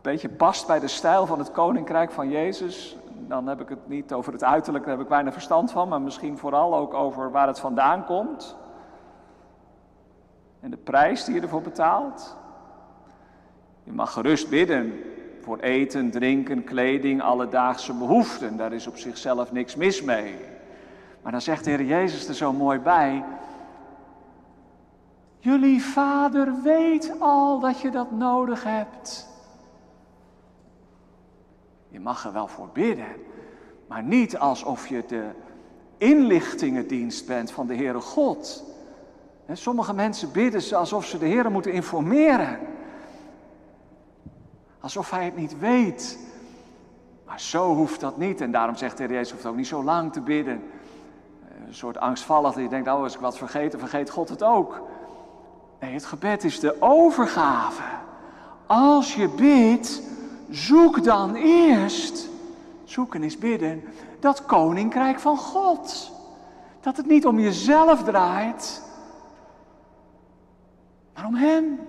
[0.00, 2.97] beetje past bij de stijl van het koninkrijk van Jezus.
[3.26, 6.00] Dan heb ik het niet over het uiterlijk, daar heb ik weinig verstand van, maar
[6.00, 8.56] misschien vooral ook over waar het vandaan komt.
[10.60, 12.36] En de prijs die je ervoor betaalt.
[13.82, 15.00] Je mag gerust bidden
[15.40, 18.56] voor eten, drinken, kleding, alledaagse behoeften.
[18.56, 20.36] Daar is op zichzelf niks mis mee.
[21.22, 23.24] Maar dan zegt de Heer Jezus er zo mooi bij.
[25.38, 29.28] Jullie vader weet al dat je dat nodig hebt.
[31.88, 33.16] Je mag er wel voor bidden,
[33.86, 35.24] maar niet alsof je de
[35.98, 38.64] inlichtingendienst bent van de Heere God.
[39.52, 42.58] Sommige mensen bidden alsof ze de Heer moeten informeren.
[44.80, 46.18] Alsof hij het niet weet.
[47.26, 48.40] Maar zo hoeft dat niet.
[48.40, 50.62] En daarom zegt de Heer Jezus, hoeft ook niet zo lang te bidden.
[51.66, 54.80] Een soort angstvallig dat je denkt, oh als ik wat vergeet, vergeet God het ook.
[55.80, 57.82] Nee, het gebed is de overgave.
[58.66, 60.02] Als je bidt,
[60.50, 62.28] zoek dan eerst,
[62.84, 63.82] zoeken is bidden,
[64.20, 66.10] dat koninkrijk van God.
[66.80, 68.82] Dat het niet om jezelf draait,
[71.14, 71.80] maar om Hem.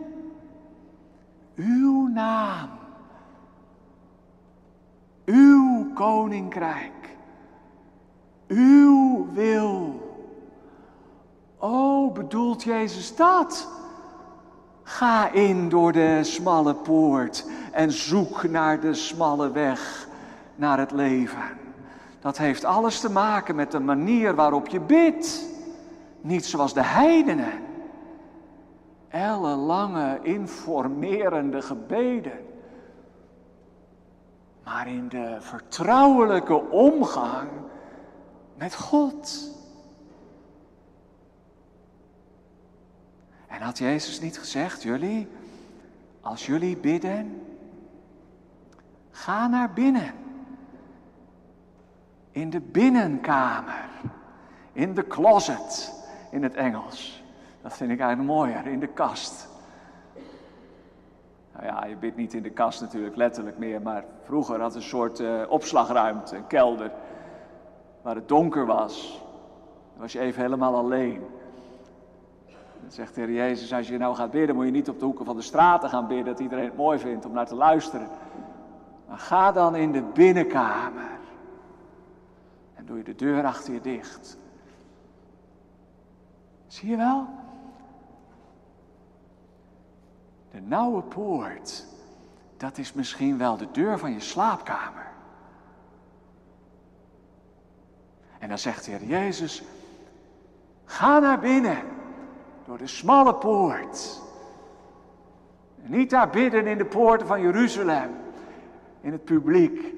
[1.56, 2.69] Uw naam.
[5.26, 7.17] Uw koninkrijk.
[8.48, 10.08] Uw wil.
[11.58, 13.67] Oh, bedoelt Jezus dat?
[14.89, 20.08] Ga in door de smalle poort en zoek naar de smalle weg
[20.56, 21.43] naar het leven.
[22.19, 25.45] Dat heeft alles te maken met de manier waarop je bidt.
[26.21, 27.52] Niet zoals de heidenen.
[29.10, 32.45] Ellenlange, informerende gebeden.
[34.63, 37.49] Maar in de vertrouwelijke omgang
[38.58, 39.52] met God.
[43.60, 45.28] En had Jezus niet gezegd, jullie,
[46.22, 47.48] als jullie bidden,
[49.12, 50.13] ga naar binnen.
[52.32, 53.89] In de binnenkamer,
[54.72, 55.93] in de closet
[56.32, 57.24] in het Engels.
[57.62, 59.48] Dat vind ik eigenlijk mooier, in de kast.
[61.54, 64.82] Nou ja, je bidt niet in de kast natuurlijk, letterlijk meer, maar vroeger had een
[64.82, 66.91] soort uh, opslagruimte, een kelder,
[68.02, 69.22] waar het donker was.
[69.91, 71.24] Dan was je even helemaal alleen.
[72.81, 75.05] Dan zegt de Heer Jezus, als je nou gaat bidden, moet je niet op de
[75.05, 78.07] hoeken van de straten gaan bidden, dat iedereen het mooi vindt om naar te luisteren.
[79.07, 81.17] Maar ga dan in de binnenkamer.
[82.75, 84.37] En doe je de deur achter je dicht.
[86.67, 87.27] Zie je wel?
[90.51, 91.85] De nauwe poort,
[92.57, 95.07] dat is misschien wel de deur van je slaapkamer.
[98.39, 99.63] En dan zegt de Heer Jezus,
[100.85, 101.77] ga naar binnen
[102.69, 104.21] door de smalle poort.
[105.84, 108.10] En niet daar bidden in de poorten van Jeruzalem,
[109.01, 109.93] in het publiek.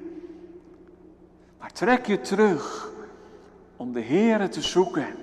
[1.58, 2.90] Maar trek je terug
[3.76, 5.14] om de Heere te zoeken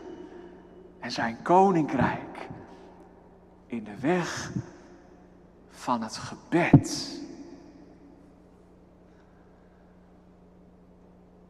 [0.99, 2.47] en zijn koninkrijk
[3.65, 4.51] in de weg
[5.69, 7.19] van het gebed.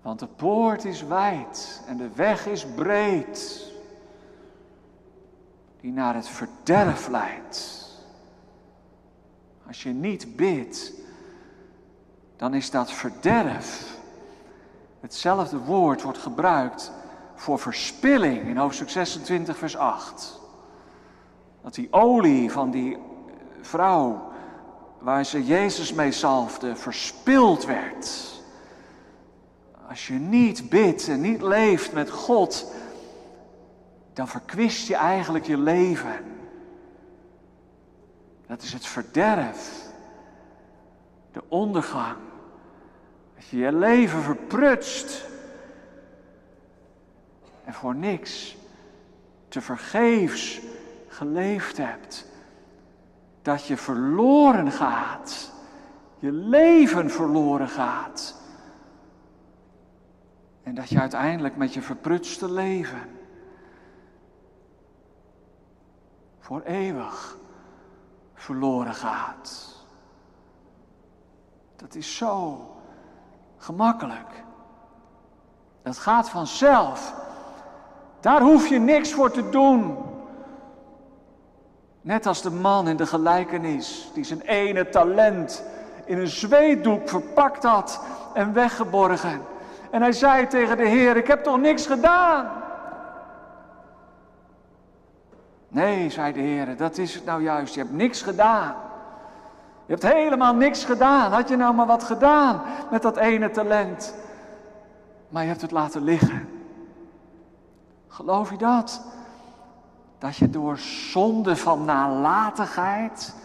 [0.01, 3.68] Want de poort is wijd en de weg is breed
[5.81, 7.87] die naar het verderf leidt.
[9.67, 10.91] Als je niet bidt,
[12.37, 13.97] dan is dat verderf.
[14.99, 16.91] Hetzelfde woord wordt gebruikt
[17.35, 20.39] voor verspilling in hoofdstuk 26, vers 8.
[21.61, 22.97] Dat die olie van die
[23.61, 24.31] vrouw
[24.99, 28.37] waar ze Jezus mee zalfde, verspild werd.
[29.89, 32.71] Als je niet bidt en niet leeft met God,
[34.13, 36.37] dan verkwist je eigenlijk je leven.
[38.47, 39.85] Dat is het verderf,
[41.31, 42.17] de ondergang.
[43.35, 45.25] Dat je je leven verprutst
[47.63, 48.57] en voor niks
[49.47, 50.59] te vergeefs
[51.07, 52.25] geleefd hebt.
[53.41, 55.51] Dat je verloren gaat,
[56.19, 58.35] je leven verloren gaat.
[60.63, 63.18] En dat je uiteindelijk met je verprutste leven
[66.49, 67.37] voor eeuwig
[68.33, 69.75] verloren gaat.
[71.75, 72.65] Dat is zo
[73.57, 74.43] gemakkelijk.
[75.81, 77.13] Dat gaat vanzelf.
[78.19, 79.97] Daar hoef je niks voor te doen.
[82.01, 85.63] Net als de man in de gelijkenis die zijn ene talent
[86.05, 88.01] in een zweetdoek verpakt had
[88.33, 89.41] en weggeborgen.
[89.91, 92.67] En hij zei tegen de Heer: Ik heb toch niks gedaan?
[95.69, 97.73] Nee, zei de Heer, dat is het nou juist.
[97.73, 98.75] Je hebt niks gedaan.
[99.85, 101.31] Je hebt helemaal niks gedaan.
[101.31, 104.15] Had je nou maar wat gedaan met dat ene talent?
[105.29, 106.49] Maar je hebt het laten liggen.
[108.07, 109.01] Geloof je dat?
[110.17, 113.35] Dat je door zonde van nalatigheid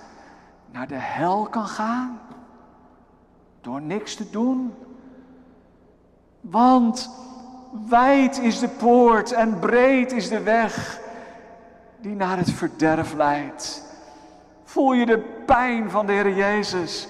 [0.71, 2.21] naar de hel kan gaan?
[3.61, 4.75] Door niks te doen?
[6.41, 7.11] Want
[7.89, 11.03] wijd is de poort en breed is de weg
[12.05, 13.83] die naar het verderf leidt.
[14.65, 17.09] Voel je de pijn van de Heer Jezus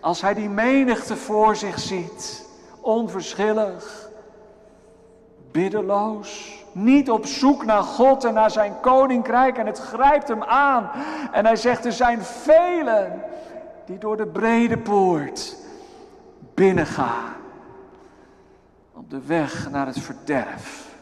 [0.00, 2.48] als Hij die menigte voor zich ziet,
[2.80, 4.10] onverschillig,
[5.50, 10.90] biddeloos, niet op zoek naar God en naar Zijn koninkrijk en het grijpt Hem aan.
[11.32, 13.22] En Hij zegt, er zijn velen
[13.86, 15.56] die door de brede poort
[16.54, 17.34] binnengaan
[18.92, 20.94] op de weg naar het verderf.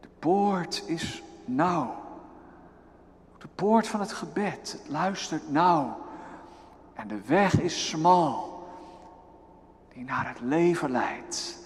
[0.00, 1.94] De poort is nauw.
[3.38, 6.04] De poort van het gebed, het luistert nauw
[6.96, 8.64] En de weg is smal,
[9.92, 11.58] die naar het leven leidt.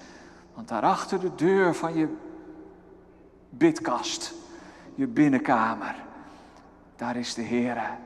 [0.55, 2.17] Want daarachter de deur van je
[3.49, 4.35] bidkast,
[4.95, 5.95] je binnenkamer,
[6.97, 7.99] daar is de Heer.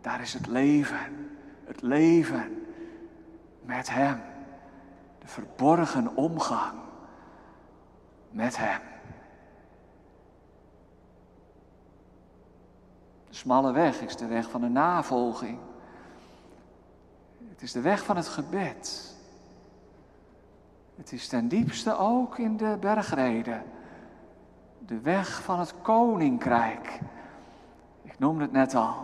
[0.00, 1.30] Daar is het leven,
[1.64, 2.66] het leven
[3.64, 4.20] met Hem.
[5.18, 6.78] De verborgen omgang
[8.30, 8.80] met Hem.
[13.36, 15.58] Smalle weg is de weg van de navolging.
[17.48, 19.14] Het is de weg van het gebed.
[20.96, 23.62] Het is ten diepste ook in de bergreden.
[24.78, 27.00] De weg van het koninkrijk.
[28.02, 28.94] Ik noemde het net al.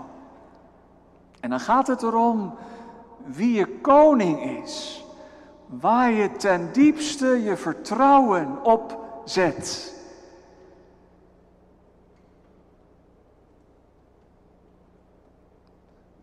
[1.40, 2.54] En dan gaat het erom
[3.24, 5.04] wie je koning is.
[5.66, 9.91] Waar je ten diepste je vertrouwen op zet.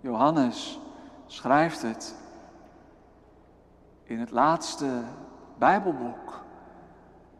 [0.01, 0.79] Johannes
[1.25, 2.15] schrijft het
[4.03, 5.03] in het laatste
[5.57, 6.41] Bijbelboek.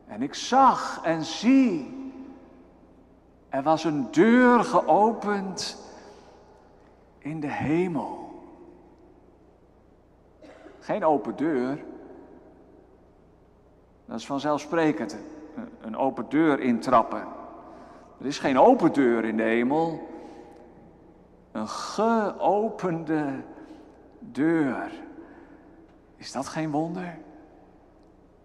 [0.07, 1.97] En ik zag en zie,
[3.49, 5.78] er was een deur geopend
[7.18, 8.28] in de hemel.
[10.80, 11.84] Geen open deur.
[14.05, 15.18] Dat is vanzelfsprekend.
[15.82, 17.24] Een open deur intrappen.
[18.20, 20.09] Er is geen open deur in de hemel.
[21.52, 23.43] Een geopende
[24.20, 24.91] deur.
[26.16, 27.18] Is dat geen wonder?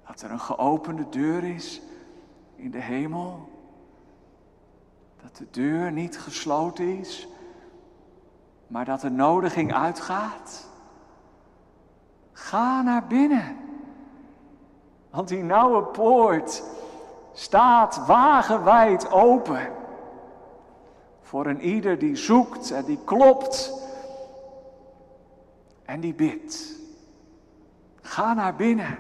[0.07, 1.83] Dat er een geopende deur is
[2.57, 3.49] in de hemel.
[5.23, 7.29] Dat de deur niet gesloten is,
[8.67, 10.71] maar dat de nodiging uitgaat.
[12.33, 13.57] Ga naar binnen.
[15.11, 16.63] Want die nauwe poort
[17.33, 19.73] staat wagenwijd open.
[21.35, 23.73] Voor een ieder die zoekt en die klopt
[25.85, 26.75] en die bidt.
[28.03, 28.99] Ga naar binnen.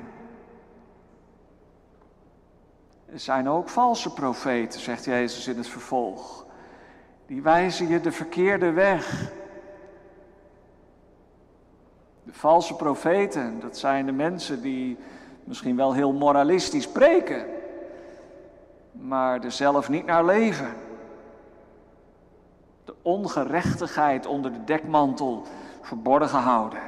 [3.07, 6.47] Er zijn ook valse profeten, zegt Jezus in het vervolg.
[7.27, 9.33] Die wijzen je de verkeerde weg.
[12.23, 14.97] De valse profeten, dat zijn de mensen die
[15.45, 17.47] misschien wel heel moralistisch spreken,
[18.93, 20.84] maar er zelf niet naar leven.
[22.85, 25.43] De ongerechtigheid onder de dekmantel
[25.81, 26.83] verborgen houden.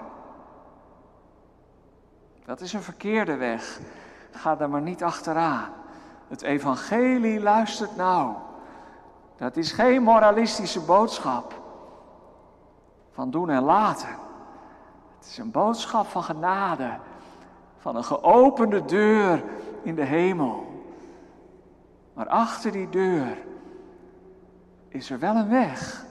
[2.44, 3.80] Dat is een verkeerde weg.
[4.30, 5.68] Ga daar maar niet achteraan.
[6.28, 8.34] Het evangelie luistert nou.
[9.36, 11.60] Dat is geen moralistische boodschap
[13.12, 14.08] van doen en laten.
[15.18, 16.98] Het is een boodschap van genade,
[17.78, 19.42] van een geopende deur
[19.82, 20.66] in de hemel.
[22.12, 23.38] Maar achter die deur
[24.96, 26.04] is er wel een weg.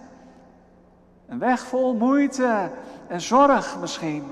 [1.28, 2.70] Een weg vol moeite
[3.08, 4.24] en zorg misschien.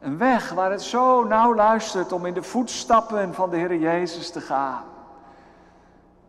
[0.00, 4.30] Een weg waar het zo nauw luistert om in de voetstappen van de Heer Jezus
[4.30, 4.82] te gaan.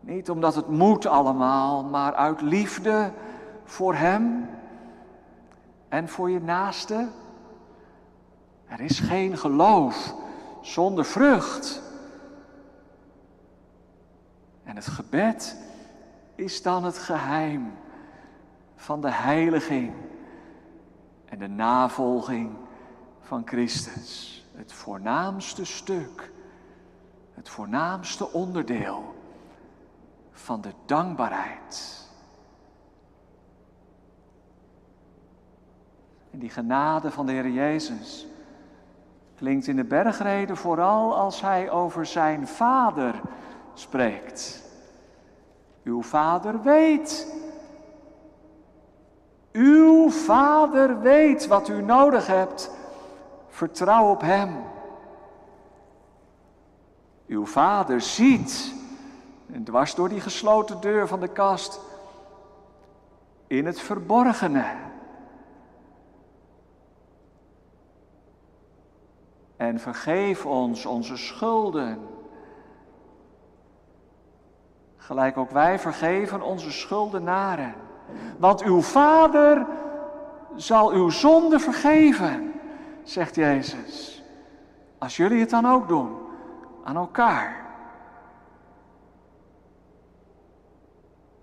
[0.00, 3.10] Niet omdat het moet allemaal, maar uit liefde
[3.64, 4.48] voor Hem
[5.88, 7.08] en voor je naaste.
[8.66, 10.14] Er is geen geloof
[10.60, 11.82] zonder vrucht.
[14.64, 15.56] En het gebed
[16.34, 17.72] is dan het geheim
[18.76, 19.92] van de heiliging
[21.24, 22.56] en de navolging
[23.20, 24.30] van Christus.
[24.54, 26.32] Het voornaamste stuk,
[27.34, 29.14] het voornaamste onderdeel
[30.30, 32.08] van de dankbaarheid.
[36.30, 38.26] En die genade van de Heer Jezus
[39.34, 43.20] klinkt in de bergreden vooral als hij over zijn Vader
[43.74, 44.61] spreekt.
[45.84, 47.26] Uw Vader weet.
[49.52, 52.70] Uw Vader weet wat u nodig hebt.
[53.48, 54.64] Vertrouw op Hem.
[57.26, 58.74] Uw Vader ziet,
[59.64, 61.80] dwars door die gesloten deur van de kast,
[63.46, 64.64] in het verborgene.
[69.56, 72.11] En vergeef ons onze schulden.
[75.06, 77.74] Gelijk ook wij vergeven onze schuldenaren.
[78.38, 79.66] Want uw Vader
[80.56, 82.52] zal uw zonde vergeven,
[83.02, 84.22] zegt Jezus.
[84.98, 86.16] Als jullie het dan ook doen,
[86.84, 87.56] aan elkaar.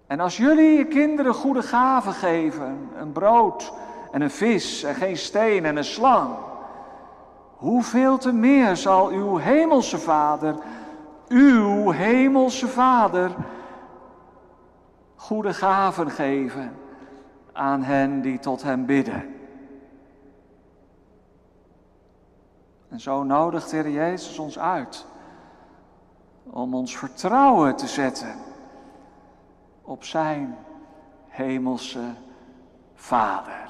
[0.08, 3.74] En als jullie je kinderen goede gaven geven, een brood
[4.12, 6.36] en een vis en geen steen en een slang,
[7.58, 10.56] hoeveel te meer zal uw hemelse Vader,
[11.30, 13.36] uw hemelse Vader
[15.16, 16.76] goede gaven geven
[17.54, 19.36] aan hen die tot Hem bidden.
[22.90, 25.06] En zo nodigt Heer Jezus ons uit
[26.44, 28.36] om ons vertrouwen te zetten
[29.82, 30.58] op Zijn
[31.28, 32.14] hemelse
[32.94, 33.70] Vader.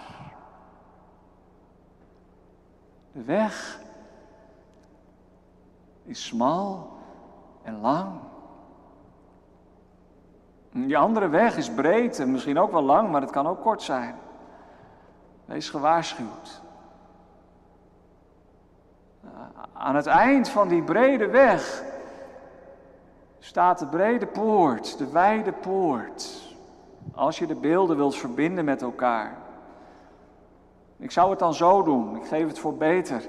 [3.12, 3.80] De weg
[6.04, 6.99] is smal
[7.70, 8.10] en lang.
[10.72, 13.82] Die andere weg is breed en misschien ook wel lang, maar het kan ook kort
[13.82, 14.16] zijn.
[15.46, 16.62] Wees gewaarschuwd.
[19.74, 21.84] Aan het eind van die brede weg
[23.40, 26.48] staat de brede poort, de wijde poort.
[27.14, 29.38] Als je de beelden wilt verbinden met elkaar.
[30.98, 33.28] Ik zou het dan zo doen, ik geef het voor beter.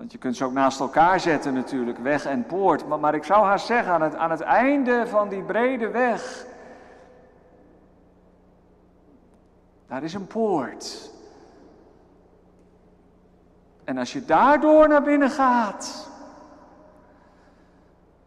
[0.00, 2.88] Want je kunt ze ook naast elkaar zetten natuurlijk, weg en poort.
[2.88, 6.46] Maar, maar ik zou haar zeggen, aan het, aan het einde van die brede weg,
[9.86, 11.10] daar is een poort.
[13.84, 16.08] En als je daardoor naar binnen gaat,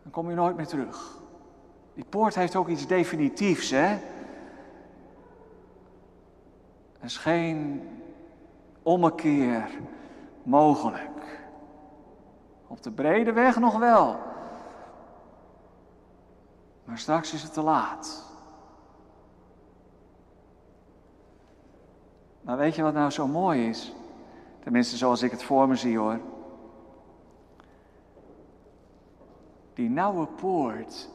[0.03, 1.17] dan kom je nooit meer terug.
[1.93, 3.87] Die poort heeft ook iets definitiefs, hè?
[6.99, 7.89] Er is geen
[8.83, 9.69] ommekeer
[10.43, 11.12] mogelijk.
[12.73, 14.19] Op de brede weg nog wel.
[16.85, 18.23] Maar straks is het te laat.
[22.41, 23.95] Maar weet je wat nou zo mooi is?
[24.59, 26.19] Tenminste, zoals ik het voor me zie hoor.
[29.73, 31.09] Die nauwe poort,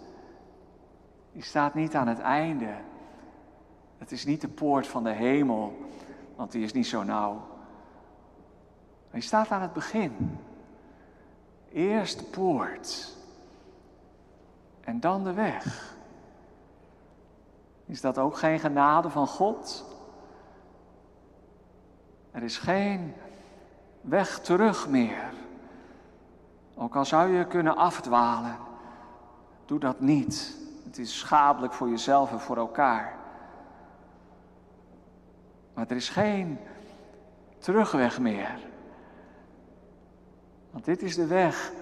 [1.32, 2.74] die staat niet aan het einde.
[3.96, 5.76] Het is niet de poort van de hemel,
[6.36, 7.32] want die is niet zo nauw.
[7.32, 10.38] Maar die staat aan het begin.
[11.72, 13.16] Eerst de poort
[14.80, 15.94] en dan de weg.
[17.86, 19.84] Is dat ook geen genade van God?
[22.30, 23.14] Er is geen
[24.00, 25.32] weg terug meer.
[26.74, 28.56] Ook al zou je kunnen afdwalen,
[29.64, 30.56] doe dat niet.
[30.84, 33.16] Het is schadelijk voor jezelf en voor elkaar.
[35.74, 36.58] Maar er is geen
[37.58, 38.58] terugweg meer.
[40.70, 41.72] Want dit is de weg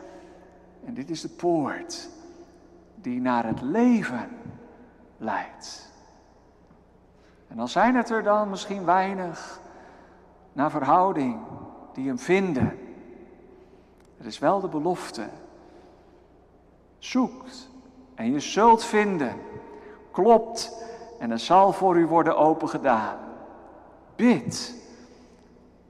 [0.85, 2.09] en dit is de poort
[2.95, 4.29] die naar het leven
[5.17, 5.93] leidt.
[7.49, 9.61] En dan zijn het er dan misschien weinig
[10.53, 11.39] naar verhouding
[11.93, 12.79] die hem vinden.
[14.19, 15.29] Er is wel de belofte.
[16.99, 17.69] Zoekt
[18.15, 19.35] en je zult vinden.
[20.11, 20.85] Klopt
[21.19, 23.19] en er zal voor u worden opengedaan.
[24.17, 24.75] Bid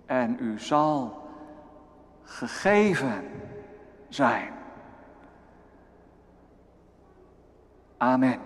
[0.07, 1.26] en u zal
[2.27, 3.24] gegeven
[4.09, 4.53] zijn.
[7.97, 8.41] Amen.